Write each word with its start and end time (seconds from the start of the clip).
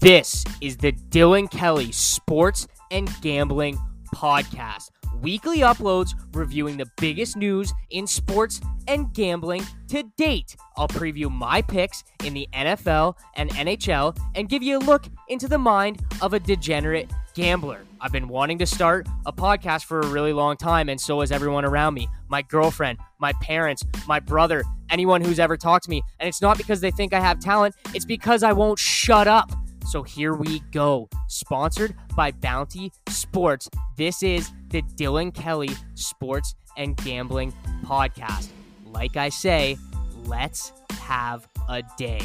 This 0.00 0.44
is 0.60 0.76
the 0.76 0.92
Dylan 0.92 1.50
Kelly 1.50 1.90
Sports 1.90 2.68
and 2.92 3.10
Gambling 3.20 3.76
Podcast. 4.14 4.90
Weekly 5.20 5.58
uploads 5.58 6.10
reviewing 6.32 6.76
the 6.76 6.86
biggest 7.00 7.36
news 7.36 7.72
in 7.90 8.06
sports 8.06 8.60
and 8.86 9.12
gambling 9.12 9.66
to 9.88 10.04
date. 10.16 10.54
I'll 10.76 10.86
preview 10.86 11.28
my 11.28 11.62
picks 11.62 12.04
in 12.24 12.32
the 12.32 12.48
NFL 12.54 13.14
and 13.34 13.50
NHL 13.50 14.16
and 14.36 14.48
give 14.48 14.62
you 14.62 14.78
a 14.78 14.80
look 14.80 15.06
into 15.26 15.48
the 15.48 15.58
mind 15.58 16.00
of 16.22 16.32
a 16.32 16.38
degenerate 16.38 17.10
gambler. 17.34 17.80
I've 18.00 18.12
been 18.12 18.28
wanting 18.28 18.58
to 18.58 18.66
start 18.66 19.08
a 19.26 19.32
podcast 19.32 19.86
for 19.86 19.98
a 19.98 20.06
really 20.06 20.32
long 20.32 20.56
time, 20.56 20.88
and 20.88 21.00
so 21.00 21.22
has 21.22 21.32
everyone 21.32 21.64
around 21.64 21.94
me 21.94 22.08
my 22.28 22.42
girlfriend, 22.42 22.98
my 23.18 23.32
parents, 23.42 23.82
my 24.06 24.20
brother, 24.20 24.62
anyone 24.90 25.24
who's 25.24 25.40
ever 25.40 25.56
talked 25.56 25.84
to 25.84 25.90
me. 25.90 26.02
And 26.20 26.28
it's 26.28 26.40
not 26.40 26.56
because 26.56 26.80
they 26.80 26.92
think 26.92 27.12
I 27.12 27.18
have 27.18 27.40
talent, 27.40 27.74
it's 27.94 28.04
because 28.04 28.44
I 28.44 28.52
won't 28.52 28.78
shut 28.78 29.26
up. 29.26 29.50
So 29.88 30.02
here 30.02 30.34
we 30.34 30.60
go. 30.70 31.08
Sponsored 31.28 31.96
by 32.14 32.30
Bounty 32.30 32.92
Sports. 33.08 33.70
This 33.96 34.22
is 34.22 34.52
the 34.68 34.82
Dylan 34.82 35.32
Kelly 35.32 35.70
Sports 35.94 36.54
and 36.76 36.94
Gambling 36.98 37.54
Podcast. 37.86 38.48
Like 38.84 39.16
I 39.16 39.30
say, 39.30 39.78
let's 40.26 40.74
have 40.90 41.48
a 41.70 41.82
day. 41.96 42.20